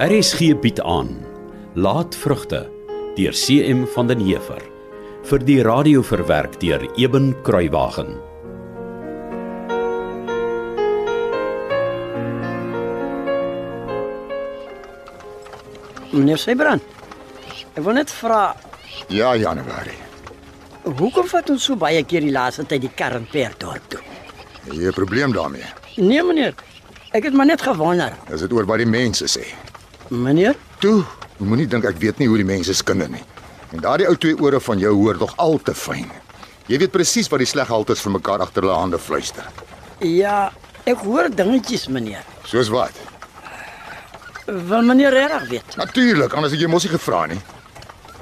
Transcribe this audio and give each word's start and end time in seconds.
RSG 0.00 0.54
bied 0.60 0.80
aan 0.80 1.08
Laat 1.74 2.16
vrugte 2.16 2.60
deur 3.18 3.32
CM 3.36 3.84
van 3.94 4.08
den 4.08 4.22
Heever 4.24 4.62
vir 5.28 5.42
die 5.44 5.58
radio 5.66 6.00
verwerk 6.02 6.56
deur 6.62 6.86
Eben 6.96 7.34
Kruiwagen. 7.44 8.14
Meneer 16.12 16.38
Seybrand. 16.40 16.82
Ek 17.76 17.82
wil 17.86 17.94
net 18.00 18.10
vra, 18.12 18.54
Ja, 19.10 19.32
Januarie. 19.36 19.98
hoekom 20.82 21.26
vat 21.28 21.50
ons 21.50 21.64
so 21.64 21.76
baie 21.76 22.02
keer 22.04 22.20
die 22.24 22.32
laaste 22.34 22.64
tyd 22.66 22.80
die 22.82 22.90
kar 22.96 23.14
in 23.16 23.26
Perdorp 23.30 23.88
toe? 23.90 24.00
Jy 24.72 24.88
'n 24.88 24.92
probleem 24.92 25.32
daarmee. 25.32 25.66
Nee 25.96 26.22
meneer, 26.22 26.54
ek 27.12 27.24
het 27.24 27.32
maar 27.34 27.46
net 27.46 27.62
gewonder. 27.62 28.12
Is 28.32 28.40
dit 28.40 28.52
oor 28.52 28.64
wat 28.66 28.78
die 28.78 28.86
mense 28.86 29.24
sê? 29.26 29.44
Meneer, 30.10 30.56
Toe, 30.80 31.04
moenie 31.38 31.66
dink 31.70 31.84
ek 31.86 31.98
weet 32.02 32.18
nie 32.18 32.26
hoe 32.30 32.38
die 32.40 32.46
mense 32.48 32.74
se 32.74 32.84
kinder 32.86 33.08
nie. 33.12 33.22
En 33.70 33.82
daardie 33.84 34.08
ou 34.10 34.16
twee 34.18 34.34
ore 34.42 34.58
van 34.60 34.80
jou 34.82 34.92
hoor 34.96 35.18
tog 35.20 35.34
al 35.38 35.58
te 35.62 35.74
fyn. 35.76 36.08
Jy 36.70 36.78
weet 36.82 36.92
presies 36.94 37.28
wat 37.30 37.42
die 37.42 37.48
sleghalters 37.50 38.02
vir 38.02 38.14
mekaar 38.16 38.42
agter 38.42 38.64
hulle 38.66 38.78
hande 38.78 38.98
fluister. 38.98 39.46
ja, 40.00 40.50
ek 40.88 41.02
hoor 41.04 41.28
dingetjies 41.30 41.86
meneer. 41.92 42.24
Soos 42.48 42.70
wat? 42.72 42.96
Wil 44.46 44.82
meneer 44.82 45.12
reg 45.12 45.48
weet? 45.50 45.76
Natuurlik, 45.76 46.32
anders 46.34 46.52
het 46.56 46.60
jy 46.60 46.66
mos 46.68 46.82
nie 46.86 46.90
gevra 46.94 47.26
nie. 47.30 47.38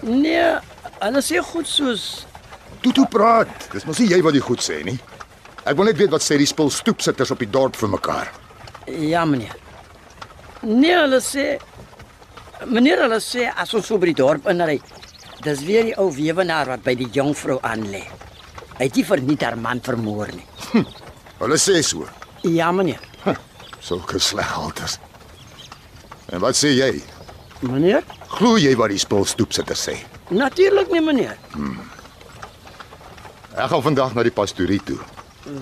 Nee, 0.02 0.58
hulle 1.00 1.22
sê 1.24 1.40
goed 1.42 1.66
soos 1.66 2.24
Toe 2.82 2.92
toe 2.94 3.06
praat. 3.10 3.48
Dis 3.72 3.84
mos 3.88 3.98
nie 3.98 4.06
jy 4.12 4.20
wat 4.22 4.36
die 4.36 4.42
goed 4.44 4.60
sê 4.62 4.82
nie. 4.86 4.98
Ek 5.66 5.74
wil 5.76 5.88
net 5.88 5.96
weet 5.98 6.12
wat 6.12 6.22
sê 6.22 6.36
die 6.38 6.46
spul 6.46 6.68
stoepsitters 6.70 7.32
op 7.34 7.40
die 7.42 7.48
dorp 7.50 7.76
vir 7.76 7.88
mekaar. 7.96 8.28
ja 8.86 9.24
meneer. 9.24 9.56
Nee, 10.62 10.94
hulle 10.96 11.18
sê 11.22 11.58
meneer 12.66 13.02
hulle 13.04 13.20
sê 13.22 13.48
as 13.54 13.74
ons 13.74 13.86
so 13.86 13.98
by 13.98 14.10
die 14.10 14.18
dorp 14.18 14.48
inry, 14.50 14.78
dis 15.44 15.60
weer 15.66 15.84
die 15.86 15.96
ou 16.00 16.08
weewenaar 16.14 16.66
wat 16.72 16.82
by 16.86 16.94
die 16.98 17.08
jong 17.14 17.34
vrou 17.38 17.58
aan 17.62 17.84
lê. 17.92 18.02
Hy 18.78 18.86
het 18.86 18.96
nie 18.98 19.04
verniet 19.06 19.42
haar 19.42 19.56
man 19.58 19.80
vermoor 19.82 20.30
nie. 20.34 20.46
Hulle 21.38 21.58
sê 21.58 21.80
so. 21.86 22.06
Ja 22.46 22.70
meneer. 22.72 23.02
Sulke 23.82 24.18
sleghalters. 24.22 24.98
En 26.32 26.42
wat 26.42 26.58
sê 26.58 26.74
jy? 26.74 26.98
Meneer? 27.62 28.04
Glo 28.36 28.56
jy 28.60 28.74
wat 28.78 28.92
die 28.92 29.00
spul 29.02 29.24
stoepsitters 29.26 29.86
sê? 29.88 29.96
Natuurlik 30.30 30.90
nie 30.92 31.02
meneer. 31.02 31.38
Ek 33.58 33.70
gaan 33.72 33.82
vandag 33.82 34.14
na 34.14 34.22
die 34.26 34.34
pastorie 34.34 34.78
toe. 34.86 34.98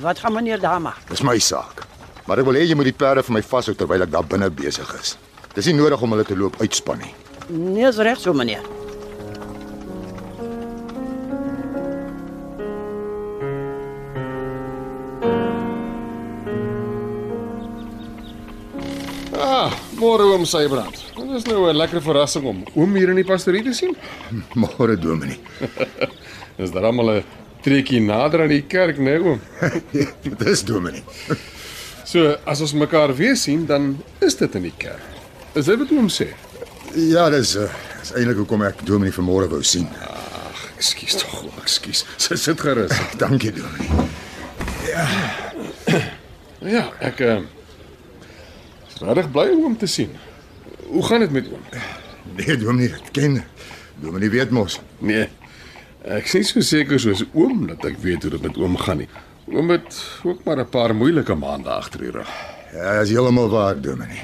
Wat 0.02 0.18
gaan 0.20 0.34
meneer 0.36 0.60
daar 0.60 0.80
maak? 0.82 1.04
Dis 1.08 1.22
my 1.24 1.38
saak. 1.40 1.84
Maar 2.26 2.42
ek 2.42 2.48
wil 2.48 2.58
hê 2.58 2.64
jy 2.66 2.76
moet 2.76 2.90
die 2.90 2.96
perde 2.96 3.22
vir 3.22 3.36
my 3.38 3.42
vashou 3.46 3.76
terwyl 3.78 4.02
ek 4.04 4.12
daar 4.12 4.26
binne 4.26 4.50
besig 4.50 4.90
is. 4.98 5.14
Dis 5.56 5.70
nie 5.70 5.76
nodig 5.78 6.02
om 6.04 6.12
hulle 6.12 6.24
te 6.28 6.36
loop 6.36 6.58
uitspan 6.60 6.98
nie. 7.00 7.14
Nee, 7.48 7.86
is 7.88 7.96
reg 8.04 8.18
so 8.20 8.34
meneer. 8.36 8.60
Ah, 19.36 19.72
môre 19.96 20.28
oom 20.28 20.44
Sybrand. 20.44 21.00
Dit 21.16 21.32
is 21.40 21.48
nou 21.48 21.64
'n 21.70 21.76
lekker 21.76 22.04
verrassing 22.04 22.44
om 22.44 22.62
oom 22.74 22.94
hier 22.94 23.08
in 23.08 23.16
die 23.16 23.24
pastorie 23.24 23.62
te 23.64 23.72
sien. 23.72 23.96
Môre 24.62 25.00
Dominee. 25.00 25.40
Is 26.62 26.70
daar 26.70 26.84
almal 26.84 27.10
'n 27.16 27.24
trekkie 27.62 28.00
nader 28.00 28.42
aan 28.42 28.52
die 28.52 28.62
kerk, 28.68 28.98
né, 28.98 29.16
oom? 29.24 29.40
Dis 30.44 30.64
Dominee. 30.64 31.02
So, 32.04 32.36
as 32.44 32.60
ons 32.60 32.74
mekaar 32.74 33.16
weer 33.16 33.36
sien, 33.36 33.64
dan 33.66 33.96
is 34.20 34.36
dit 34.36 34.54
in 34.54 34.62
die 34.62 34.76
kerk. 34.76 35.16
Is 35.56 35.64
dit 35.64 35.78
wat 35.80 35.92
oom 35.96 36.08
sê? 36.12 36.26
Ja, 37.00 37.30
dis 37.32 37.54
uh, 37.56 37.70
dis 38.02 38.10
eintlik 38.12 38.36
hoekom 38.42 38.60
ek 38.66 38.82
Dominee 38.84 39.14
vanmôre 39.14 39.48
wou 39.48 39.62
sien. 39.64 39.86
Ag, 40.04 40.58
ekskuus 40.76 41.16
tog, 41.22 41.46
ekskuus. 41.62 42.02
Sy 42.20 42.36
sit 42.40 42.60
gerus. 42.60 42.92
Dankie 43.16 43.54
Dominee. 43.56 44.04
Ja, 46.66 46.82
ek 47.04 47.22
uh, 47.24 47.38
is 48.90 49.00
regtig 49.00 49.32
bly 49.32 49.46
om 49.54 49.64
hom 49.70 49.78
te 49.80 49.88
sien. 49.88 50.12
Hoe 50.90 51.04
gaan 51.08 51.24
dit 51.24 51.32
met 51.38 51.48
oom? 51.48 51.64
Nee, 52.36 52.58
Dominee, 52.60 52.92
ek 53.00 53.08
ken. 53.16 53.40
Dominee 54.04 54.32
weet 54.36 54.52
mos. 54.52 54.76
Nee. 55.00 55.24
Ek 56.04 56.28
is 56.28 56.36
nie 56.36 56.44
so 56.50 56.68
seker 56.68 57.00
soos 57.00 57.24
oom 57.32 57.64
dat 57.72 57.88
ek 57.88 57.96
weet 58.04 58.28
hoe 58.28 58.36
dit 58.36 58.44
met 58.44 58.60
oom 58.60 58.76
gaan 58.84 59.06
nie. 59.06 59.08
Oom 59.56 59.72
het 59.72 60.02
ook 60.20 60.44
maar 60.44 60.60
'n 60.60 60.68
paar 60.68 60.92
moeilike 60.92 61.34
maande 61.34 61.72
agter 61.72 62.04
die 62.04 62.12
rug. 62.12 62.28
Ja, 62.76 63.00
dis 63.00 63.16
heeltemal 63.16 63.48
waar, 63.48 63.80
Dominee. 63.80 64.20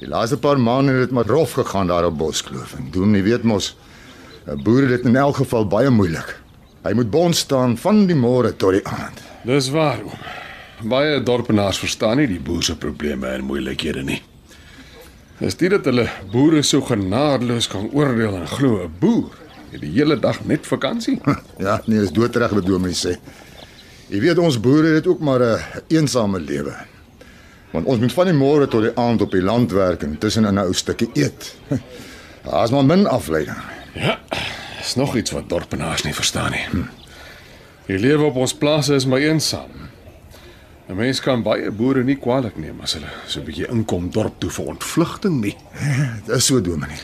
Die 0.00 0.08
laaste 0.08 0.38
paar 0.40 0.56
maande 0.56 0.94
het 0.96 1.08
dit 1.08 1.10
maar 1.12 1.28
rof 1.28 1.52
gegaan 1.58 1.90
daar 1.90 2.06
op 2.08 2.16
Boskloof 2.18 2.72
en 2.78 2.86
Dominee 2.90 3.22
weet 3.22 3.42
mos 3.44 3.76
'n 4.48 4.62
boer 4.64 4.80
het 4.80 4.88
dit 4.88 5.04
in 5.04 5.16
elk 5.16 5.36
geval 5.36 5.66
baie 5.66 5.90
moeilik. 5.90 6.40
Hy 6.82 6.92
moet 6.92 7.10
bond 7.10 7.36
staan 7.36 7.76
van 7.76 8.06
die 8.06 8.16
môre 8.16 8.56
tot 8.56 8.72
die 8.72 8.86
aand. 8.86 9.20
Dis 9.44 9.68
waar 9.70 10.00
oom. 10.04 10.20
Baie 10.88 11.22
dorpenaars 11.22 11.78
verstaan 11.78 12.16
nie 12.16 12.26
die 12.26 12.40
boer 12.40 12.62
se 12.62 12.76
probleme 12.76 13.26
en 13.26 13.44
moeilikhede 13.44 14.02
nie. 14.02 14.22
Dis 15.38 15.56
dit 15.56 15.70
dat 15.70 15.84
hulle 15.84 16.08
boere 16.32 16.62
so 16.62 16.80
genadeloos 16.80 17.68
kan 17.68 17.90
oordeel 17.92 18.36
en 18.36 18.46
glo 18.48 18.84
'n 18.84 18.92
boer 18.98 19.36
het 19.70 19.80
die 19.80 19.92
hele 19.92 20.18
dag 20.18 20.44
net 20.44 20.66
vakansie. 20.66 21.20
Ja, 21.58 21.82
nee, 21.86 22.00
is 22.00 22.12
doodreg 22.12 22.50
wat 22.50 22.66
Dominee 22.66 22.96
sê. 22.96 23.18
Jy 24.08 24.20
weet 24.20 24.38
ons 24.38 24.60
boere 24.60 24.94
het 24.94 25.06
ook 25.06 25.20
maar 25.20 25.40
'n 25.40 25.60
eensame 25.88 26.40
lewe. 26.40 26.74
Want 27.70 27.86
ons 27.86 28.00
moet 28.02 28.12
van 28.12 28.26
die 28.26 28.34
môre 28.34 28.66
tot 28.68 28.82
die 28.82 28.94
aand 28.98 29.22
op 29.22 29.30
die 29.30 29.42
land 29.42 29.72
werk 29.72 30.02
en 30.02 30.18
tussenin 30.18 30.54
'n 30.54 30.64
ou 30.64 30.74
stukkie 30.74 31.10
eet. 31.14 31.54
Daar's 32.46 32.70
maar 32.70 32.84
min 32.84 33.06
afleiding. 33.06 33.56
Ja, 33.94 34.18
is 34.80 34.94
nog 34.94 35.16
iets 35.16 35.30
wat 35.30 35.48
dorpenaars 35.48 36.02
nie 36.02 36.14
verstaan 36.14 36.50
nie. 36.50 36.84
Die 37.86 37.98
lewe 37.98 38.24
op 38.24 38.36
ons 38.36 38.54
plase 38.54 38.94
is 38.94 39.06
maar 39.06 39.18
eensaam. 39.18 39.70
'n 40.88 40.96
Mens 40.96 41.20
kan 41.20 41.42
baie 41.42 41.70
boere 41.70 42.02
nie 42.04 42.16
kwaadlik 42.18 42.56
neem 42.56 42.80
as 42.82 42.96
hulle 42.98 43.10
so 43.26 43.40
'n 43.40 43.44
bietjie 43.46 43.68
inkom 43.70 44.10
dorp 44.10 44.40
toe 44.40 44.50
vir 44.50 44.66
ontvlugting 44.66 45.40
nie. 45.40 45.56
Dis 46.26 46.46
so 46.46 46.60
Dominee. 46.60 46.98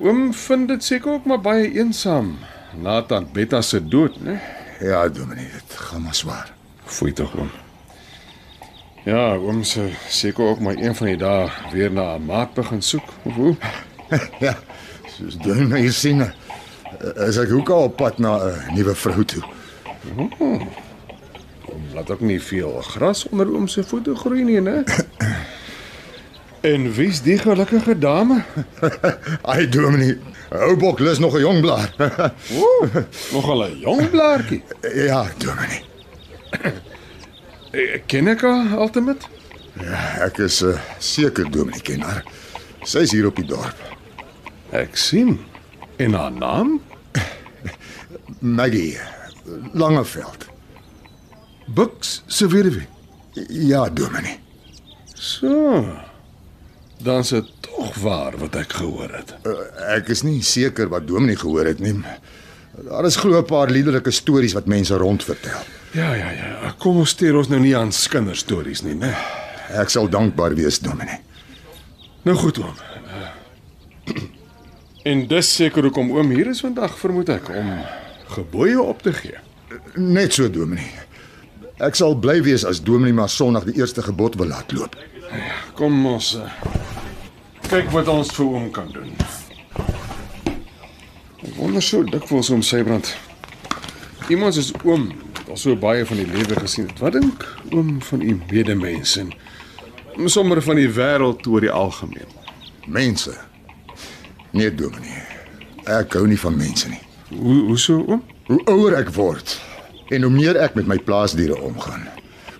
Oom 0.00 0.34
vind 0.34 0.68
dit 0.68 0.84
seker 0.84 1.12
ook 1.12 1.24
maar 1.24 1.40
baie 1.40 1.72
eensaam 1.74 2.36
na 2.82 3.02
tant 3.02 3.32
Betta 3.32 3.62
se 3.62 3.80
dood, 3.88 4.20
né? 4.22 4.40
Ja, 4.80 5.08
Dominee, 5.08 5.50
dit 5.52 5.74
gaan 5.76 6.02
maar 6.02 6.14
swaar. 6.14 6.52
Foei 6.84 7.12
tog 7.12 7.34
oom. 7.36 7.50
Ja, 9.08 9.34
oom 9.40 9.62
se 9.64 9.86
seker 10.08 10.44
ook 10.44 10.60
maar 10.60 10.76
een 10.76 10.94
van 10.94 11.06
die 11.06 11.16
dae 11.16 11.46
weer 11.72 11.92
na 11.92 12.16
'n 12.16 12.24
maat 12.24 12.54
begin 12.54 12.82
soek. 12.82 13.08
Of 13.22 13.34
hoe? 13.34 13.54
Ja, 14.44 14.56
soos 15.16 15.36
Dominee 15.36 15.90
sien, 15.92 16.20
eh, 16.20 17.28
is 17.28 17.36
ek 17.36 17.52
ook 17.52 17.68
al 17.68 17.82
op 17.82 17.96
pad 17.96 18.18
na 18.18 18.36
'n 18.36 18.74
nuwe 18.74 18.94
vrou 18.94 19.24
toe. 19.24 19.42
Oom 20.18 20.68
laat 21.94 22.10
ook 22.10 22.20
nie 22.20 22.42
veel 22.42 22.80
gras 22.82 23.28
onder 23.28 23.48
oom 23.54 23.68
se 23.68 23.84
voete 23.84 24.14
groei 24.14 24.44
nie, 24.44 24.60
né? 24.60 24.82
En 26.60 26.92
wie's 26.92 27.22
die 27.22 27.38
gelukkige 27.38 27.98
dame? 27.98 28.42
Ai 29.52 29.68
Dominee, 29.68 30.18
ou 30.50 30.76
bok 30.76 30.98
lus 30.98 31.18
nog 31.18 31.34
'n 31.34 31.40
jong 31.40 31.60
blaar. 31.60 31.92
Ooh, 32.52 32.94
nogal 33.32 33.64
'n 33.64 33.78
jong 33.78 34.10
blaartjie. 34.10 34.62
ja, 34.94 35.26
Dominee. 35.38 35.82
Eh, 37.72 38.00
Ken 38.06 38.28
ek 38.32 38.40
haar 38.46 38.72
ultimate? 38.80 39.26
Ja, 39.78 39.98
ek 40.26 40.38
is 40.42 40.60
uh, 40.66 40.74
seker 40.98 41.50
Dominee 41.52 41.82
ken 41.84 42.00
haar. 42.02 42.24
Sy's 42.88 43.12
hier 43.14 43.28
op 43.28 43.36
die 43.38 43.46
dorp. 43.46 43.78
Ek 44.74 44.96
sien. 44.98 45.36
En 46.02 46.14
haar 46.18 46.32
naam? 46.32 46.78
Maggie 48.40 48.96
Langeveld. 49.74 50.46
Bux 51.74 52.22
se 52.26 52.48
weduwee. 52.48 52.86
Ja, 53.48 53.84
Dominee. 53.90 54.38
So. 55.14 55.84
Dan 57.02 57.22
is 57.22 57.28
dit 57.36 57.52
tog 57.68 57.94
waar 58.02 58.36
wat 58.40 58.56
ek 58.58 58.72
gehoor 58.80 59.12
het. 59.14 59.34
Uh, 59.46 59.54
ek 59.94 60.08
is 60.14 60.24
nie 60.26 60.40
seker 60.42 60.88
wat 60.90 61.06
Dominee 61.08 61.38
gehoor 61.38 61.68
het 61.70 61.82
nie. 61.84 61.94
Daar 62.86 63.04
is 63.04 63.16
glo 63.16 63.38
'n 63.38 63.44
paar 63.44 63.70
liderlike 63.70 64.10
stories 64.10 64.52
wat 64.52 64.66
mense 64.66 64.94
rondvertel. 64.96 65.60
Ja, 65.90 66.14
ja, 66.14 66.30
ja. 66.30 66.74
Kom 66.78 66.96
ons 66.96 67.10
steur 67.10 67.36
ons 67.36 67.48
nou 67.48 67.60
nie 67.60 67.76
aan 67.76 67.90
kinderstories 68.10 68.82
nie, 68.82 68.94
né? 68.94 69.14
Ek 69.68 69.88
sal 69.88 70.08
dankbaar 70.08 70.54
wees, 70.54 70.78
Dominee. 70.78 71.20
Nou 72.22 72.36
goed 72.36 72.58
oom. 72.58 72.74
Eh, 74.06 74.22
En 75.02 75.26
dis 75.26 75.54
seker 75.54 75.82
hoekom 75.82 76.10
oom 76.12 76.30
hier 76.30 76.50
is 76.50 76.60
vandag, 76.60 76.98
vermoed 76.98 77.28
ek, 77.28 77.48
om 77.48 77.68
gebooie 78.34 78.82
op 78.82 79.02
te 79.02 79.12
gee. 79.12 79.38
Net 79.94 80.34
so, 80.36 80.50
Dominee. 80.50 80.90
Ek 81.78 81.94
sal 81.94 82.16
bly 82.18 82.42
wees 82.42 82.64
as 82.66 82.82
Dominee 82.82 83.14
maar 83.14 83.28
Sondag 83.28 83.64
die 83.64 83.78
eerste 83.78 84.02
gebod 84.02 84.34
wil 84.34 84.50
laat 84.52 84.72
loop. 84.72 84.96
Kom 85.78 86.06
ons 86.06 86.34
uh, 86.36 86.50
kyk 87.70 87.92
wat 87.94 88.08
ons 88.08 88.32
vir 88.34 88.46
oom 88.46 88.70
kan 88.74 88.90
doen. 88.92 89.14
Ek 91.48 91.54
wonder 91.56 91.80
so 91.82 92.02
dikwels 92.04 92.50
om 92.52 92.60
Sybrand. 92.62 93.08
Iemand 94.28 94.52
soos 94.52 94.74
oom 94.84 95.06
al 95.48 95.56
so 95.56 95.72
baie 95.80 96.04
van 96.04 96.18
die 96.20 96.26
lewe 96.28 96.58
gesien 96.60 96.90
het. 96.90 96.98
Wat 97.00 97.14
dink 97.16 97.46
oom 97.72 97.94
van 98.04 98.20
u 98.20 98.34
medemens 98.50 99.14
en 99.16 99.30
sommer 100.28 100.60
van 100.62 100.76
die 100.76 100.90
wêreld 100.92 101.46
oor 101.48 101.64
die 101.64 101.72
algemeen? 101.72 102.28
Mense. 102.84 103.32
Nee, 104.52 104.74
Dominee. 104.74 105.24
Ek 105.88 106.18
hou 106.18 106.26
nie 106.28 106.36
van 106.40 106.56
mense 106.60 106.92
nie. 106.92 107.00
Hoe 107.32 107.56
hoe 107.70 107.78
so 107.80 108.04
oom? 108.04 108.20
Hoe 108.50 108.60
ouer 108.68 108.98
ek 109.00 109.14
word 109.16 109.56
en 110.12 110.28
hoe 110.28 110.32
meer 110.32 110.60
ek 110.60 110.76
met 110.76 110.88
my 110.88 110.98
plaasdiere 111.04 111.56
omgaan, 111.64 112.04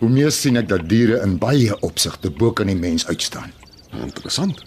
hoe 0.00 0.08
meer 0.12 0.32
sien 0.32 0.56
ek 0.60 0.68
dat 0.68 0.88
diere 0.88 1.20
in 1.24 1.36
baie 1.40 1.76
opsigte 1.84 2.32
bo 2.32 2.52
kan 2.56 2.68
die 2.68 2.76
mens 2.76 3.06
uitstaan. 3.08 3.52
Interessant. 4.00 4.60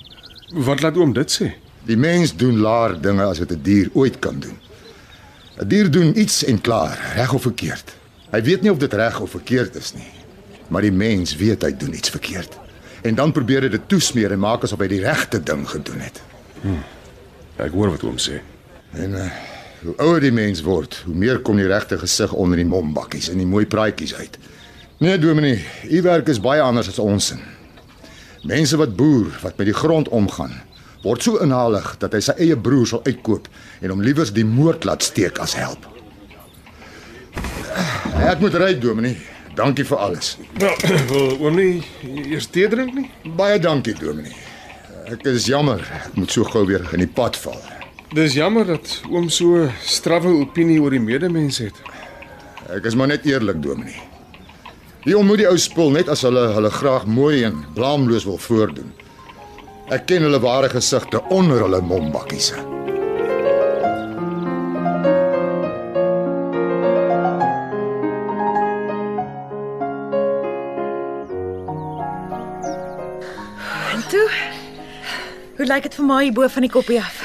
Wat 0.54 0.82
laat 0.86 0.98
oom 0.98 1.14
dit 1.18 1.38
sê? 1.42 1.52
Die 1.86 1.98
mens 1.98 2.36
doen 2.36 2.58
laer 2.62 3.02
dinge 3.02 3.24
as 3.24 3.40
wat 3.40 3.52
'n 3.52 3.62
dier 3.62 3.90
ooit 3.94 4.20
kan 4.20 4.40
doen. 4.40 4.58
'n 5.60 5.68
Dier 5.68 5.92
doen 5.92 6.20
iets 6.20 6.44
en 6.44 6.62
klaar, 6.62 7.14
reg 7.16 7.34
of 7.34 7.42
verkeerd. 7.42 7.96
Hy 8.32 8.42
weet 8.42 8.62
nie 8.62 8.72
of 8.72 8.78
dit 8.78 8.94
reg 8.94 9.20
of 9.20 9.30
verkeerd 9.30 9.76
is 9.76 9.94
nie, 9.94 10.12
maar 10.68 10.82
die 10.82 10.92
mens 10.92 11.36
weet 11.36 11.62
hy 11.62 11.78
doen 11.78 11.94
iets 11.94 12.10
verkeerd. 12.10 12.58
En 13.02 13.16
dan 13.16 13.32
probeer 13.32 13.62
hy 13.62 13.70
dit 13.70 13.88
toesmeer 13.88 14.32
en 14.32 14.40
maak 14.40 14.64
asof 14.64 14.80
hy 14.80 14.88
die 14.88 15.02
regte 15.02 15.44
ding 15.44 15.70
gedoen 15.70 16.00
het. 16.00 16.22
Ek 17.58 17.72
hoor 17.72 17.90
wat 17.90 18.04
oom 18.04 18.18
sê. 18.22 18.40
En 18.94 19.12
uh, 19.12 19.28
hoe 19.82 19.96
ouer 19.98 20.22
die 20.22 20.32
mens 20.32 20.62
word, 20.62 21.02
hoe 21.06 21.16
meer 21.16 21.40
kom 21.40 21.58
die 21.58 21.68
regte 21.68 21.98
gesig 21.98 22.34
onder 22.34 22.58
die 22.58 22.66
mombakkies 22.66 23.30
en 23.30 23.38
die 23.42 23.50
mooi 23.50 23.66
praatjies 23.66 24.14
uit. 24.16 24.38
Nee, 25.02 25.18
Dominee, 25.18 25.66
u 25.90 26.02
werk 26.02 26.28
is 26.30 26.40
baie 26.40 26.62
anders 26.62 26.88
as 26.88 27.00
ons. 27.00 27.34
Mense 28.46 28.78
wat 28.78 28.96
boer, 28.96 29.32
wat 29.42 29.58
met 29.58 29.66
die 29.66 29.78
grond 29.78 30.10
omgaan, 30.10 30.54
word 31.04 31.24
so 31.26 31.40
inhalig 31.44 31.96
dat 32.02 32.14
hy 32.14 32.22
sy 32.24 32.36
eie 32.38 32.58
broer 32.58 32.88
sal 32.90 33.02
uitkoop 33.08 33.50
en 33.82 33.94
hom 33.94 34.04
liewers 34.06 34.34
die 34.36 34.46
moord 34.46 34.86
laat 34.86 35.06
steek 35.06 35.42
as 35.42 35.56
help. 35.58 35.88
Ek 38.22 38.42
moet 38.44 38.56
ry, 38.60 38.74
Dominee. 38.80 39.18
Dankie 39.56 39.84
vir 39.88 39.98
alles. 39.98 40.36
Wel, 40.60 40.76
wil 41.12 41.34
oom 41.42 41.58
nie 41.58 41.82
eers 42.32 42.48
tee 42.52 42.70
drink 42.72 42.94
nie? 42.96 43.08
Baie 43.38 43.60
dankie, 43.60 43.96
Dominee. 44.00 44.36
Ek 45.12 45.26
is 45.28 45.50
jammer, 45.50 45.82
ek 46.06 46.16
moet 46.20 46.32
so 46.32 46.46
gou 46.48 46.64
weer 46.70 46.86
in 46.94 47.04
die 47.04 47.10
pad 47.10 47.36
val. 47.42 47.60
Dis 48.16 48.36
jammer 48.38 48.68
dat 48.68 48.94
oom 49.10 49.30
so 49.32 49.66
strawwe 49.88 50.32
opinie 50.44 50.80
oor 50.84 50.94
die 50.94 51.04
medemens 51.04 51.60
het. 51.64 51.78
Ek 52.72 52.86
is 52.88 52.96
maar 52.96 53.10
net 53.12 53.26
eerlik, 53.28 53.60
Dominee. 53.64 54.00
Die 55.02 55.18
ontmoet 55.18 55.42
die 55.42 55.50
ou 55.50 55.58
spul 55.58 55.90
net 55.96 56.12
as 56.14 56.22
hulle 56.28 56.52
hulle 56.54 56.70
graag 56.72 57.08
mooi 57.10 57.42
en 57.48 57.64
blaamloos 57.74 58.28
wil 58.30 58.38
voordoen. 58.38 58.92
Ek 59.92 60.06
ken 60.08 60.24
hulle 60.24 60.40
ware 60.40 60.70
gesigte 60.72 61.20
onder 61.36 61.60
hulle 61.66 61.82
mombakkies. 61.84 62.54
En 73.92 74.04
toe 74.08 74.30
Hoe 75.58 75.68
lyk 75.68 75.84
dit 75.84 75.98
vir 76.00 76.08
my 76.08 76.22
hier 76.24 76.34
bo 76.34 76.48
van 76.48 76.64
die 76.66 76.72
koppie 76.72 77.02
af? 77.02 77.20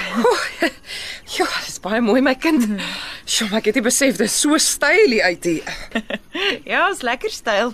Ja, 1.36 1.46
dis 1.66 1.78
baie 1.84 2.00
mooi 2.02 2.20
my 2.24 2.34
kind. 2.34 2.66
Sjoe, 3.28 3.46
maar 3.50 3.60
ek 3.62 3.70
het 3.70 3.78
nie 3.78 3.86
besef 3.86 4.18
dis 4.18 4.34
so 4.42 4.58
styl 4.62 5.14
hier 5.14 5.30
uit 5.30 5.44
hier. 5.52 5.76
Ja, 6.70 6.88
is 6.90 7.02
lekker 7.06 7.30
styl. 7.30 7.72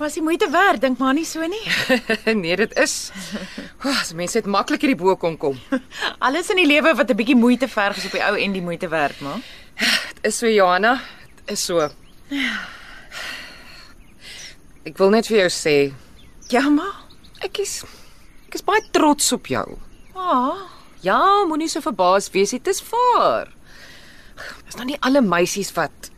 Was 0.00 0.14
die 0.16 0.22
moeite 0.24 0.46
werd, 0.48 0.80
dink 0.80 0.96
maar 0.98 1.12
nie 1.12 1.26
so 1.28 1.44
nie. 1.44 1.60
nee, 2.40 2.56
dit 2.56 2.72
is. 2.80 3.10
Oh, 3.84 3.92
as 4.00 4.14
mense 4.16 4.38
net 4.40 4.46
maklik 4.48 4.80
hierdie 4.86 4.96
bo 4.96 5.12
kon 5.20 5.36
kom. 5.36 5.58
Alles 6.24 6.48
in 6.54 6.56
die 6.62 6.68
lewe 6.68 6.94
wat 6.96 7.10
'n 7.12 7.18
bietjie 7.18 7.36
moeite 7.36 7.68
verg 7.68 7.98
is 8.00 8.06
op 8.08 8.14
die 8.16 8.22
ou 8.24 8.32
en 8.40 8.52
die 8.56 8.62
moeite 8.64 8.88
werd, 8.88 9.20
maar. 9.20 9.42
Dit 10.16 10.32
is 10.32 10.38
so 10.40 10.48
Johanna, 10.48 10.94
dit 11.44 11.52
is 11.56 11.64
so. 11.64 11.90
Ek 14.88 14.96
wil 14.98 15.10
net 15.12 15.28
vir 15.28 15.42
jou 15.44 15.50
sê, 15.52 15.76
Ja, 16.50 16.64
maar. 16.72 16.96
ek 17.44 17.58
is 17.60 17.82
ek 18.48 18.54
is 18.56 18.64
baie 18.64 18.80
trots 18.92 19.32
op 19.36 19.46
jou. 19.46 19.78
Ah, 20.16 20.64
Ja, 21.04 21.44
moenie 21.48 21.68
so 21.68 21.80
verbaas 21.80 22.28
wees 22.32 22.52
nie, 22.52 22.60
dit 22.60 22.72
is 22.74 22.82
waar. 22.90 23.48
Dis 24.66 24.76
nou 24.76 24.84
nie 24.88 24.98
alle 25.00 25.20
meisies 25.20 25.72
wat 25.76 26.10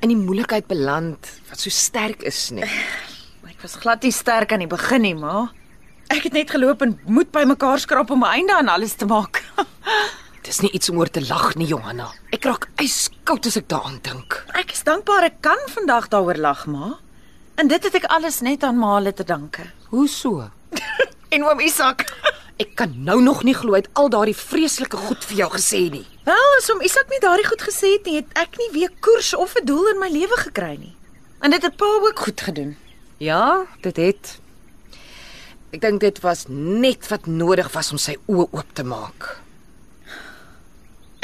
in 0.00 0.08
die 0.12 0.16
moeilikheid 0.20 0.66
beland 0.68 1.28
wat 1.48 1.60
so 1.60 1.70
sterk 1.70 2.22
is 2.28 2.50
nie. 2.50 2.64
Ek 3.58 3.64
was 3.66 3.74
glad 3.82 4.04
nie 4.06 4.14
sterk 4.14 4.52
aan 4.54 4.62
die 4.62 4.70
begin 4.70 5.02
nie, 5.02 5.16
maar 5.18 5.48
ek 6.14 6.28
het 6.28 6.34
net 6.36 6.52
geloop 6.54 6.84
en 6.84 6.92
moed 7.10 7.32
by 7.34 7.42
mekaar 7.42 7.80
skraap 7.82 8.12
om 8.14 8.22
'n 8.22 8.30
einde 8.30 8.54
aan 8.54 8.68
alles 8.70 8.94
te 8.94 9.06
maak. 9.06 9.42
Dis 10.46 10.60
nie 10.62 10.70
iets 10.70 10.88
om 10.88 10.98
oor 11.02 11.10
te 11.10 11.26
lag 11.26 11.56
nie, 11.58 11.66
Johanna. 11.66 12.06
Ek 12.30 12.46
raak 12.46 12.68
yskoud 12.78 13.50
as 13.50 13.56
ek 13.58 13.66
daaraan 13.66 13.98
dink. 14.02 14.46
ek 14.54 14.70
is 14.70 14.84
dankbaar 14.86 15.24
ek 15.26 15.42
kan 15.42 15.58
vandag 15.74 16.06
daaroor 16.08 16.38
lag, 16.38 16.66
maar 16.66 17.02
en 17.56 17.66
dit 17.66 17.82
het 17.82 17.94
ek 17.94 18.06
alles 18.06 18.40
net 18.40 18.62
aan 18.62 18.78
Male 18.78 19.12
te 19.12 19.24
danke. 19.24 19.66
Hoe 19.90 20.06
so? 20.08 20.50
En 21.34 21.44
oom 21.44 21.60
Isak. 21.60 22.06
Ek 22.62 22.74
kan 22.74 22.94
nou 23.04 23.20
nog 23.22 23.42
nie 23.44 23.54
glo 23.54 23.72
hy 23.72 23.82
het 23.82 23.90
al 23.92 24.08
daardie 24.08 24.34
vreeslike 24.34 24.96
goed 24.96 25.24
vir 25.24 25.36
jou 25.36 25.50
gesê 25.50 25.90
nie. 25.90 26.06
Wel, 26.24 26.48
as 26.58 26.70
hom 26.70 26.80
Isak 26.80 27.10
nie 27.10 27.20
daardie 27.20 27.46
goed 27.46 27.62
gesê 27.62 27.92
het 27.98 28.06
nie, 28.06 28.16
het 28.16 28.32
ek 28.34 28.56
nie 28.58 28.70
weer 28.72 28.90
koers 29.00 29.34
of 29.34 29.54
'n 29.54 29.66
doel 29.66 29.92
in 29.92 29.98
my 29.98 30.08
lewe 30.08 30.36
gekry 30.46 30.78
nie. 30.78 30.94
En 31.42 31.50
dit 31.50 31.62
het 31.62 31.76
pa 31.76 31.84
ook 31.84 32.18
goed 32.18 32.40
gedoen. 32.40 32.76
Ja, 33.18 33.66
dit 33.82 33.96
het. 33.96 34.38
Ek 35.74 35.82
dink 35.82 36.00
dit 36.00 36.20
was 36.22 36.46
net 36.48 37.08
wat 37.10 37.26
nodig 37.26 37.68
was 37.74 37.90
om 37.92 38.00
sy 38.00 38.14
oë 38.30 38.46
oop 38.46 38.74
te 38.78 38.84
maak. 38.86 39.26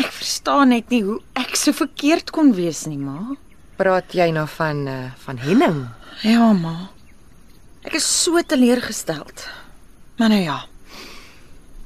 Ek 0.03 0.11
verstaan 0.13 0.75
net 0.75 0.91
nie 0.91 1.05
hoe 1.07 1.21
ek 1.39 1.55
so 1.57 1.73
verkeerd 1.77 2.33
kon 2.35 2.53
wees 2.57 2.85
nie, 2.91 2.99
ma. 2.99 3.37
Praat 3.79 4.15
jy 4.15 4.27
nou 4.35 4.45
van 4.59 4.85
uh, 4.91 4.99
van 5.25 5.39
Henning? 5.41 5.85
Ja, 6.27 6.51
ma. 6.53 6.91
Ek 7.87 7.97
is 7.99 8.07
so 8.07 8.43
teleurgesteld. 8.43 9.47
Maar 10.19 10.35
nou 10.35 10.43
ja. 10.43 10.59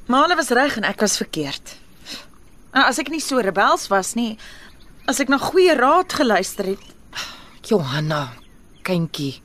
Maar 0.09 0.25
hulle 0.25 0.39
was 0.39 0.49
reg 0.57 0.77
en 0.79 0.87
ek 0.89 1.01
was 1.05 1.19
verkeerd. 1.21 1.75
En 2.73 2.85
as 2.85 2.99
ek 3.01 3.11
nie 3.13 3.21
so 3.21 3.41
rebels 3.45 3.87
was 3.93 4.15
nie, 4.17 4.33
as 5.09 5.21
ek 5.21 5.29
na 5.29 5.37
goeie 5.41 5.73
raad 5.77 6.13
geluister 6.17 6.73
het, 6.73 6.85
Johanna, 7.69 8.31
kindjie, 8.87 9.35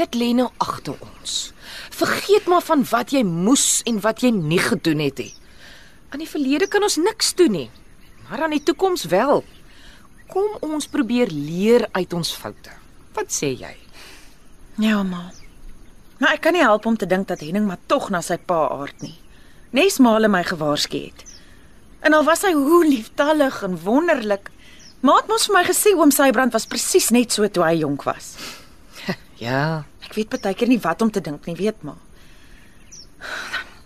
dit 0.00 0.16
lê 0.20 0.30
nou 0.36 0.48
agter 0.62 0.96
ons. 1.04 1.36
Vergeet 2.00 2.48
maar 2.48 2.64
van 2.64 2.84
wat 2.90 3.12
jy 3.14 3.22
moes 3.26 3.82
en 3.88 4.00
wat 4.04 4.24
jy 4.24 4.32
nie 4.34 4.60
gedoen 4.62 5.02
het 5.04 5.20
nie. 5.20 5.32
Aan 6.10 6.22
die 6.24 6.30
verlede 6.30 6.66
kan 6.70 6.82
ons 6.86 6.98
niks 6.98 7.34
doen 7.38 7.54
nie, 7.54 7.68
maar 8.28 8.46
aan 8.46 8.56
die 8.56 8.64
toekoms 8.64 9.06
wel. 9.12 9.44
Kom 10.30 10.56
ons 10.64 10.88
probeer 10.90 11.30
leer 11.30 11.86
uit 11.92 12.12
ons 12.16 12.32
foute. 12.34 12.72
Wat 13.14 13.34
sê 13.34 13.52
jy? 13.54 13.74
ja, 14.80 15.02
ma. 15.02 15.28
Maar 16.20 16.36
ek 16.36 16.42
kan 16.44 16.56
nie 16.56 16.64
help 16.64 16.86
om 16.86 16.96
te 17.00 17.08
dink 17.08 17.28
dat 17.28 17.40
Henning 17.40 17.66
maar 17.68 17.80
tog 17.88 18.10
na 18.12 18.20
sy 18.24 18.36
pa 18.36 18.66
aard 18.74 19.02
nie. 19.04 19.16
Nes 19.76 19.98
male 20.02 20.28
my 20.28 20.42
gewaarsku 20.44 21.00
het. 21.08 21.24
En 22.04 22.16
al 22.16 22.24
was 22.24 22.44
hy 22.44 22.52
hoe 22.56 22.80
lieftallig 22.86 23.60
en 23.64 23.76
wonderlik, 23.84 24.50
maar 25.00 25.22
het 25.22 25.30
mos 25.32 25.46
vir 25.48 25.56
my 25.56 25.64
gesê 25.68 25.92
oom 25.96 26.12
Sybrand 26.12 26.56
was 26.56 26.68
presies 26.68 27.10
net 27.12 27.32
so 27.32 27.48
toe 27.48 27.64
hy 27.64 27.78
jonk 27.82 28.04
was. 28.08 28.34
Ja, 29.40 29.84
Ek 30.04 30.16
weet 30.18 30.32
baie 30.42 30.56
keer 30.58 30.68
nie 30.68 30.80
wat 30.82 31.02
om 31.04 31.10
te 31.12 31.20
dink 31.22 31.46
nie, 31.46 31.54
weet 31.56 31.82
maar. 31.86 32.00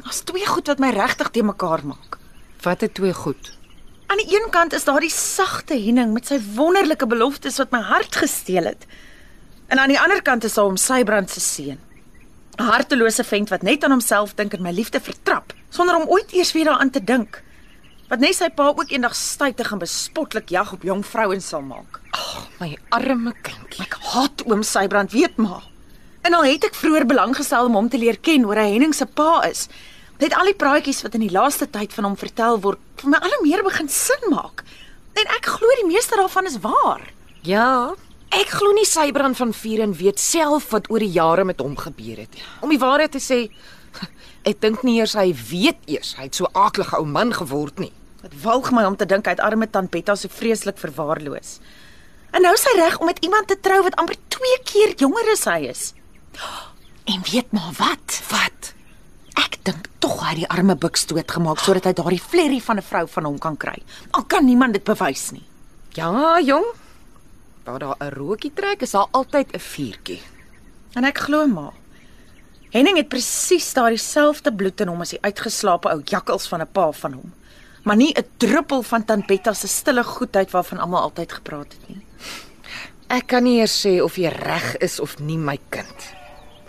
Daar's 0.02 0.22
twee 0.26 0.46
goed 0.48 0.66
wat 0.70 0.80
my 0.82 0.90
regtig 0.94 1.30
te 1.30 1.42
mekaar 1.42 1.84
maak. 1.86 2.18
wat 2.64 2.80
het 2.80 2.94
twee 2.94 3.12
goed? 3.12 3.50
Aan 4.08 4.16
die 4.16 4.36
een 4.36 4.50
kant 4.50 4.72
is 4.72 4.84
daar 4.84 5.00
die 5.00 5.10
sagte 5.12 5.74
Henning 5.76 6.12
met 6.14 6.26
sy 6.26 6.38
wonderlike 6.56 7.06
beloftes 7.06 7.58
wat 7.60 7.70
my 7.72 7.80
hart 7.84 8.16
gesteel 8.16 8.64
het. 8.64 8.86
En 9.68 9.78
aan 9.78 9.88
die 9.92 10.00
ander 10.00 10.22
kant 10.22 10.44
is 10.44 10.54
daar 10.54 10.64
hom 10.64 10.76
Sybrand 10.80 11.30
se 11.30 11.40
seun. 11.40 11.78
'n 12.58 12.62
Hartelose 12.64 13.24
vent 13.24 13.48
wat 13.50 13.62
net 13.62 13.84
aan 13.84 13.90
homself 13.90 14.34
dink 14.34 14.54
en 14.54 14.62
my 14.62 14.70
liefde 14.72 15.00
vertrap 15.00 15.52
sonder 15.70 15.96
om 15.96 16.08
ooit 16.08 16.32
eers 16.32 16.52
weer 16.52 16.64
daaraan 16.64 16.90
te 16.90 17.04
dink. 17.04 17.42
Wat 18.08 18.20
net 18.20 18.36
sy 18.36 18.50
pa 18.52 18.68
ook 18.68 18.90
eendag 18.92 19.14
stytig 19.16 19.70
en 19.72 19.80
bespotlik 19.80 20.50
jag 20.52 20.74
op 20.76 20.82
jong 20.84 21.04
vrouens 21.06 21.46
sal 21.48 21.62
maak. 21.64 22.00
My 22.60 22.74
arme 22.92 23.32
kindjie. 23.42 23.86
Ek 23.86 23.96
haat 24.12 24.44
oom 24.44 24.62
Sybrand, 24.62 25.14
weet 25.16 25.38
maar. 25.40 25.64
En 26.24 26.36
al 26.36 26.46
het 26.48 26.64
ek 26.68 26.76
vroeër 26.76 27.06
belang 27.08 27.34
gestel 27.36 27.68
om 27.68 27.78
hom 27.78 27.88
te 27.92 28.00
leer 28.00 28.20
ken 28.20 28.44
oor 28.48 28.60
hy 28.60 28.70
Henning 28.74 28.94
se 28.96 29.06
pa 29.06 29.42
is, 29.48 29.66
het 30.20 30.36
al 30.36 30.48
die 30.48 30.56
praatjies 30.56 31.02
wat 31.04 31.16
in 31.18 31.24
die 31.26 31.32
laaste 31.32 31.66
tyd 31.68 31.92
van 31.92 32.08
hom 32.08 32.16
vertel 32.16 32.60
word, 32.64 32.80
vir 33.00 33.12
my 33.12 33.20
al 33.20 33.34
hoe 33.34 33.44
meer 33.44 33.64
begin 33.66 33.90
sin 33.92 34.28
maak. 34.32 34.64
En 35.20 35.30
ek 35.36 35.50
glo 35.56 35.76
die 35.80 35.88
meeste 35.90 36.16
daarvan 36.16 36.48
is 36.48 36.60
waar. 36.64 37.02
Ja, 37.44 37.92
ek 38.34 38.54
glo 38.56 38.72
nie 38.76 38.86
Sybrand 38.88 39.36
van 39.40 39.52
Vuren 39.56 39.92
weet 39.96 40.20
self 40.20 40.70
wat 40.72 40.88
oor 40.92 41.04
die 41.04 41.12
jare 41.12 41.44
met 41.44 41.60
hom 41.60 41.76
gebeur 41.76 42.24
het 42.24 42.36
nie. 42.36 42.44
Om 42.64 42.72
die 42.72 42.80
waarheid 42.80 43.12
te 43.16 43.22
sê, 43.22 43.46
ek 44.50 44.60
dink 44.60 44.82
nie 44.82 44.98
eers 45.00 45.14
hy 45.14 45.32
weet 45.50 45.80
eers 45.86 46.14
hy 46.18 46.28
het 46.28 46.34
so 46.34 46.48
aaklige 46.52 46.98
ou 46.98 47.06
man 47.06 47.32
geword 47.32 47.78
nie. 47.78 47.92
Dit 48.24 48.36
walg 48.42 48.70
my 48.72 48.84
om 48.88 48.96
te 48.96 49.06
dink 49.06 49.26
hy 49.26 49.34
het 49.36 49.42
arme 49.44 49.68
tant 49.70 49.90
Betta 49.90 50.16
so 50.16 50.28
vreeslik 50.32 50.78
verwaarloos. 50.80 51.58
En 52.34 52.42
nou 52.42 52.54
is 52.56 52.64
hy 52.66 52.78
reg 52.80 52.96
om 52.98 53.06
met 53.06 53.20
iemand 53.24 53.46
te 53.50 53.58
trou 53.60 53.82
wat 53.86 53.96
amper 54.00 54.16
2 54.32 54.60
keer 54.64 54.94
jonger 54.98 55.34
as 55.36 55.44
hy 55.50 55.60
is. 55.70 55.92
En 57.04 57.20
weet 57.28 57.50
maar 57.52 57.74
wat? 57.76 58.14
Wat? 58.30 58.70
Ek 59.36 59.58
dink 59.68 59.90
tog 60.00 60.22
hy 60.22 60.30
het 60.30 60.38
die 60.38 60.48
arme 60.48 60.72
buks 60.72 61.04
doodgemaak 61.10 61.60
sodat 61.60 61.84
hy 61.90 61.92
daardie 61.98 62.22
flerry 62.22 62.60
van 62.64 62.80
'n 62.80 62.86
vrou 62.86 63.04
van 63.16 63.24
hom 63.28 63.36
kan 63.38 63.56
kry. 63.60 63.76
Al 64.16 64.24
kan 64.24 64.46
niemand 64.48 64.72
dit 64.72 64.84
bewys 64.84 65.30
nie. 65.36 65.44
Ja, 65.92 66.40
jong. 66.40 66.64
Waar 67.64 67.78
daar 67.78 67.96
'n 68.00 68.14
rookie 68.16 68.52
trek, 68.54 68.82
is 68.82 68.96
daar 68.96 69.08
altyd 69.10 69.52
'n 69.52 69.60
vuurtjie. 69.60 70.22
En 70.94 71.04
ek 71.04 71.18
glo 71.18 71.46
maar. 71.46 71.76
Henning 72.74 72.96
het 72.98 73.06
presies 73.06 73.68
daardie 73.76 74.00
selfde 74.02 74.50
bloed 74.50 74.80
in 74.82 74.90
hom 74.90 75.02
as 75.04 75.12
die 75.14 75.20
uitgeslaapte 75.22 75.92
ou 75.92 76.00
jakkals 76.10 76.48
van 76.50 76.60
'n 76.62 76.72
pa 76.74 76.90
van 76.90 77.12
hom. 77.12 77.32
Maar 77.84 77.96
nie 77.96 78.12
'n 78.12 78.26
druppel 78.36 78.82
van 78.82 79.04
Tanbetta 79.04 79.52
se 79.52 79.68
stille 79.68 80.02
goedheid 80.04 80.50
waarvan 80.50 80.78
almal 80.78 81.02
altyd 81.02 81.32
gepraat 81.32 81.72
het 81.72 81.88
nie. 81.88 82.02
Ek 83.08 83.26
kan 83.26 83.44
nie 83.44 83.60
eers 83.60 83.86
sê 83.86 84.02
of 84.02 84.16
jy 84.16 84.28
reg 84.28 84.76
is 84.76 85.00
of 85.00 85.18
nie, 85.18 85.38
my 85.38 85.58
kind. 85.68 86.14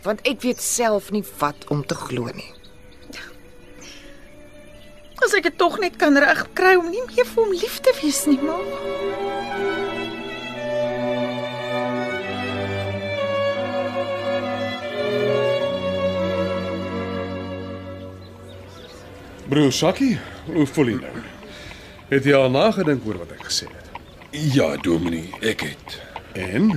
Want 0.03 0.21
ek 0.21 0.41
weet 0.41 0.61
self 0.61 1.11
nie 1.11 1.23
wat 1.39 1.67
om 1.69 1.85
te 1.85 1.95
glo 1.95 2.29
nie. 2.33 2.53
As 5.25 5.33
ek 5.33 5.43
dit 5.43 5.57
tog 5.57 5.79
net 5.79 5.95
kan 5.95 6.17
regkry 6.17 6.75
om 6.75 6.89
nie 6.89 7.01
meer 7.07 7.25
vir 7.25 7.43
hom 7.43 7.51
lief 7.51 7.79
te 7.79 7.93
wees 8.01 8.25
nie, 8.25 8.41
ma. 8.41 9.24
Broer 19.55 19.71
Sakkie, 19.71 20.17
hoe 20.51 20.65
voel 20.67 20.89
jy 20.91 20.95
nou? 20.99 21.19
Het 22.09 22.25
jy 22.27 22.33
al 22.35 22.49
nagedink 22.51 23.05
oor 23.07 23.21
wat 23.21 23.29
ek 23.37 23.45
gesê 23.47 23.69
het? 23.71 23.93
Ja, 24.51 24.65
Dominee, 24.83 25.29
ek 25.47 25.63
het. 25.63 25.93
En 26.35 26.73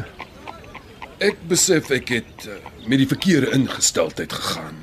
Ek 1.18 1.40
besef 1.50 1.90
ek 1.90 2.12
het 2.14 2.44
uh, 2.46 2.54
met 2.86 3.00
die 3.02 3.08
verkeerde 3.10 3.50
ingesteldheid 3.56 4.30
gegaan. 4.30 4.76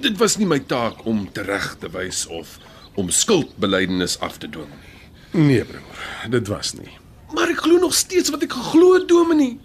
Dit 0.00 0.16
was 0.16 0.38
nie 0.40 0.48
my 0.48 0.56
taak 0.72 1.02
om 1.04 1.26
tereg 1.36 1.74
te 1.82 1.90
wys 1.92 2.22
of 2.32 2.54
om 2.96 3.12
skuldbelydenis 3.12 4.16
af 4.24 4.40
te 4.40 4.48
dwing 4.48 4.72
nie. 4.72 5.44
nee 5.50 5.68
broer, 5.68 6.00
dit 6.32 6.48
was 6.48 6.72
nie. 6.80 6.94
Maar 7.36 7.52
ek 7.52 7.60
glo 7.66 7.76
nog 7.84 7.92
steeds 7.92 8.32
wat 8.32 8.48
ek 8.48 8.56
geglo 8.56 8.94
het, 8.96 9.04
Dominee. 9.12 9.58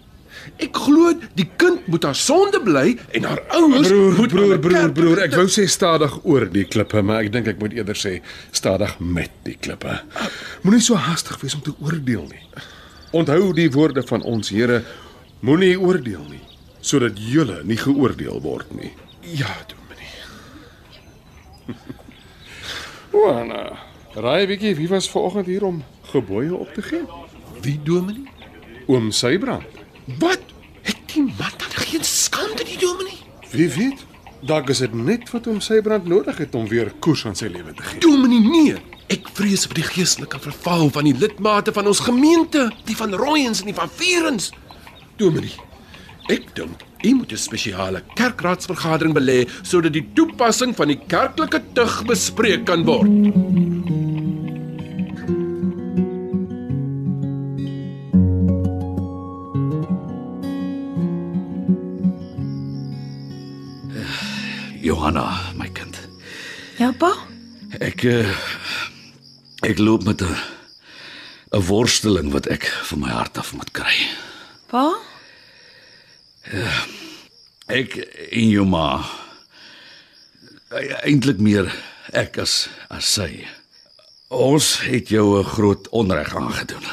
Ek 0.62 0.76
glo 0.76 1.12
die 1.34 1.46
kind 1.58 1.86
moet 1.90 2.04
haar 2.06 2.16
sonde 2.18 2.60
bly 2.62 2.94
en 3.16 3.26
haar 3.26 3.40
ouers 3.58 3.88
Broer, 3.88 4.16
moet 4.18 4.32
broer, 4.34 4.58
broer, 4.62 4.92
broer, 4.94 5.22
ek 5.26 5.36
wou 5.38 5.46
sê 5.50 5.64
stadig 5.70 6.14
oor 6.22 6.46
die 6.52 6.66
klippe, 6.68 7.02
maar 7.02 7.24
ek 7.24 7.32
dink 7.34 7.48
ek 7.50 7.60
moet 7.62 7.74
eerder 7.76 7.98
sê 7.98 8.18
stadig 8.54 8.94
met 9.00 9.32
die 9.46 9.56
klippe. 9.58 9.98
Moenie 10.62 10.82
so 10.84 10.98
haastig 11.00 11.40
wees 11.42 11.56
om 11.58 11.64
te 11.64 11.74
oordeel 11.82 12.26
nie. 12.30 12.44
Onthou 13.14 13.52
die 13.56 13.70
woorde 13.74 14.04
van 14.06 14.22
ons 14.26 14.52
Here, 14.54 14.82
moenie 15.44 15.74
oordeel 15.80 16.22
nie, 16.30 16.42
sodat 16.84 17.18
julle 17.18 17.60
nie 17.66 17.78
geoordeel 17.80 18.40
word 18.44 18.70
nie. 18.78 18.92
Ja, 19.34 19.50
Dominee. 19.70 20.12
Oana, 23.24 23.64
raai 24.14 24.46
bietjie 24.50 24.74
wie 24.78 24.90
was 24.90 25.10
vanoggend 25.10 25.50
hier 25.50 25.64
om 25.66 25.82
gebooie 26.12 26.54
op 26.54 26.74
te 26.74 26.82
gee? 26.82 27.04
Wie, 27.64 27.78
Dominee? 27.82 28.30
Oom 28.86 29.10
Sybrand. 29.16 29.73
Wat? 30.04 30.40
Het 30.82 30.96
die 31.14 31.22
man 31.22 31.54
dan 31.56 31.70
geen 31.70 32.04
skande 32.04 32.64
nie, 32.64 32.78
Dominee? 32.78 33.18
Wie 33.50 33.68
weet? 33.68 34.04
Dalk 34.44 34.68
is 34.68 34.82
dit 34.84 34.94
net 34.94 35.30
wat 35.32 35.46
oom 35.48 35.60
Sybrand 35.64 36.04
nodig 36.04 36.36
het 36.36 36.54
om 36.54 36.68
weer 36.68 36.92
koers 37.00 37.24
aan 37.26 37.36
sy 37.38 37.48
lewe 37.48 37.72
te 37.72 37.82
gee. 37.82 38.00
Dominee, 38.04 38.40
nee. 38.44 38.74
Ek 39.12 39.28
vrees 39.36 39.64
vir 39.68 39.78
die 39.80 39.86
geestelike 39.86 40.40
verval 40.40 40.90
van 40.92 41.08
die 41.08 41.16
lidmate 41.16 41.72
van 41.72 41.88
ons 41.88 42.02
gemeente, 42.04 42.66
die 42.84 42.96
van 42.96 43.14
Rooyens 43.16 43.62
en 43.64 43.70
die 43.72 43.76
van 43.76 43.92
Vierens. 43.96 44.50
Dominee, 45.16 45.56
ek 46.32 46.50
dink 46.56 46.84
u 47.04 47.14
moet 47.14 47.32
'n 47.32 47.36
spesiale 47.36 48.02
kerkraadsvergadering 48.14 49.14
belê 49.14 49.48
sodat 49.62 49.92
die 49.92 50.08
toepassing 50.14 50.76
van 50.76 50.88
die 50.88 51.00
kerklike 51.06 51.62
tug 51.72 52.04
bespreek 52.04 52.64
kan 52.64 52.84
word. 52.84 53.08
Ek 68.04 68.10
uh, 68.12 68.32
ek 69.64 69.78
loop 69.80 70.02
met 70.04 70.20
'n 70.20 70.36
'n 71.56 71.64
worsteling 71.64 72.32
wat 72.32 72.46
ek 72.46 72.66
van 72.68 72.98
my 73.00 73.08
hart 73.08 73.38
af 73.38 73.54
moet 73.56 73.70
kry. 73.72 73.96
Pa? 74.68 74.92
Ek 77.66 77.96
en 78.28 78.48
jou 78.50 78.66
ma 78.68 79.08
eintlik 81.00 81.40
meer 81.40 81.72
ek 82.12 82.36
as 82.44 82.68
as 82.92 83.08
sy. 83.08 83.48
Ons 84.28 84.84
het 84.84 85.08
jou 85.08 85.40
'n 85.40 85.48
groot 85.56 85.88
onreg 85.88 86.36
aangedoen. 86.36 86.84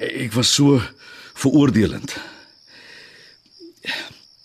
Ek 0.00 0.32
was 0.32 0.54
so 0.54 0.80
veroordelend. 1.34 2.16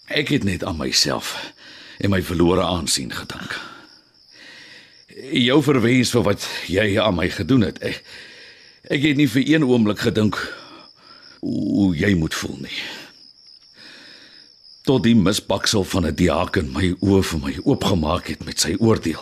Ek 0.08 0.27
het 0.27 0.43
net 0.43 0.63
aan 0.63 0.77
myself 0.77 1.53
en 1.98 2.10
my 2.10 2.24
verlore 2.24 2.63
aansien 2.63 3.12
gedink. 3.12 3.69
Jou 5.20 5.60
verwens 5.64 6.14
vir 6.16 6.24
wat 6.24 6.48
jy 6.68 6.88
aan 7.02 7.16
my 7.16 7.30
gedoen 7.30 7.68
het. 7.68 7.82
Ek, 7.84 8.04
ek 8.88 9.04
het 9.04 9.20
nie 9.20 9.28
vir 9.28 9.44
een 9.56 9.68
oomblik 9.68 10.00
gedink 10.00 10.40
hoe 11.40 11.92
jy 11.96 12.16
moet 12.20 12.36
voel 12.36 12.58
nie 12.64 12.80
tot 14.90 15.04
die 15.06 15.14
misbaksel 15.16 15.84
van 15.86 16.08
'n 16.10 16.16
diaken 16.18 16.72
my 16.74 16.88
oë 17.06 17.24
vir 17.30 17.40
my 17.40 17.54
oopgemaak 17.64 18.28
het 18.28 18.46
met 18.46 18.60
sy 18.60 18.74
oordeel. 18.80 19.22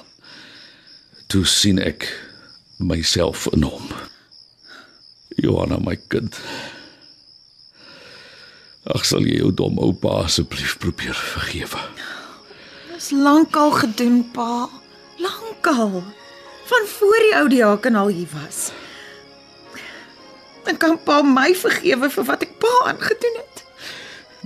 Toe 1.28 1.44
sien 1.46 1.80
ek 1.80 2.08
myself 2.80 3.48
in 3.52 3.62
hom. 3.68 3.88
Johanna 5.36 5.78
my 5.84 5.98
kind. 6.08 6.40
Ag 8.84 9.04
sal 9.06 9.28
jy 9.28 9.42
jou 9.42 9.52
dom 9.52 9.80
oupa 9.80 10.24
asseblief 10.24 10.78
probeer 10.78 11.16
vergewe. 11.16 11.82
Dis 12.94 13.12
lankal 13.12 13.72
gedoen, 13.72 14.24
pa. 14.32 14.70
Lankal. 15.18 16.04
Van 16.68 16.88
voor 16.88 17.20
die 17.24 17.36
ou 17.36 17.48
diaken 17.50 17.96
al 17.96 18.08
hier 18.08 18.28
was. 18.34 18.72
Dan 20.64 20.78
kan 20.78 20.98
pa 21.04 21.22
my 21.24 21.54
vergewe 21.56 22.10
vir 22.12 22.26
wat 22.28 22.44
ek 22.44 22.58
pa 22.60 22.74
aangedoen 22.92 23.40
het. 23.40 23.64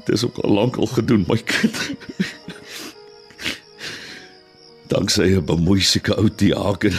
Dis 0.06 0.26
ook 0.26 0.38
al 0.46 0.54
lank 0.54 0.78
al 0.78 0.90
gedoen 0.92 1.26
my 1.28 1.38
kind. 1.42 1.78
Danksy 4.92 5.34
'n 5.40 5.46
bemoeisieke 5.46 6.16
ou 6.16 6.30
diaken 6.36 6.94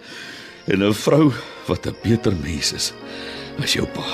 en 0.72 0.82
'n 0.82 0.94
vrou 0.94 1.32
wat 1.66 1.86
'n 1.86 1.96
beter 2.02 2.34
mens 2.42 2.72
is 2.72 2.92
as 3.62 3.72
jou 3.72 3.86
pa. 3.86 4.04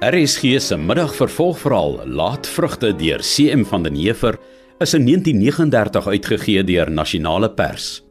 RSG 0.00 0.60
se 0.60 0.76
middagvervolgverhaal 0.76 2.00
Laat 2.04 2.46
vrugte 2.46 2.96
deur 2.96 3.20
CM 3.24 3.64
van 3.64 3.82
den 3.82 3.94
Heever 3.94 4.38
is 4.78 4.92
in 4.94 5.06
1939 5.06 6.06
uitgegee 6.06 6.64
deur 6.64 6.90
Nasionale 6.90 7.48
Pers. 7.50 8.02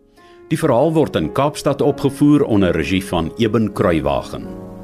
Die 0.50 0.58
verhaal 0.58 0.94
word 0.94 1.16
in 1.16 1.32
Kaapstad 1.32 1.82
opgevoer 1.82 2.44
onder 2.44 2.74
regie 2.74 3.04
van 3.06 3.34
Eben 3.38 3.74
Kruiwagen. 3.74 4.75